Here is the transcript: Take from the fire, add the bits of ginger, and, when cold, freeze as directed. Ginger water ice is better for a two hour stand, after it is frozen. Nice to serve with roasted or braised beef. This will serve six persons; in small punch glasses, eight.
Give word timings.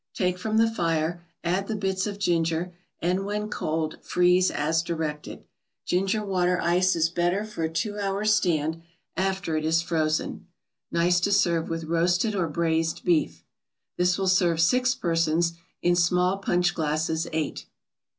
Take 0.15 0.39
from 0.39 0.57
the 0.57 0.67
fire, 0.67 1.23
add 1.43 1.67
the 1.67 1.75
bits 1.75 2.07
of 2.07 2.17
ginger, 2.17 2.73
and, 3.03 3.23
when 3.23 3.49
cold, 3.49 3.99
freeze 4.01 4.49
as 4.49 4.81
directed. 4.81 5.43
Ginger 5.85 6.25
water 6.25 6.59
ice 6.59 6.95
is 6.95 7.07
better 7.09 7.45
for 7.45 7.61
a 7.61 7.69
two 7.71 7.99
hour 7.99 8.25
stand, 8.25 8.81
after 9.15 9.55
it 9.55 9.63
is 9.63 9.83
frozen. 9.83 10.47
Nice 10.91 11.19
to 11.19 11.31
serve 11.31 11.69
with 11.69 11.83
roasted 11.83 12.33
or 12.33 12.47
braised 12.47 13.03
beef. 13.05 13.43
This 13.95 14.17
will 14.17 14.27
serve 14.27 14.59
six 14.59 14.95
persons; 14.95 15.53
in 15.83 15.95
small 15.95 16.39
punch 16.39 16.73
glasses, 16.73 17.27
eight. 17.31 17.67